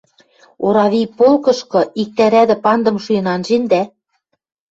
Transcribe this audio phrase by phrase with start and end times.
[0.65, 3.81] орави полкышкы иктӓ рӓдӹ пандым шуэн анжендӓ?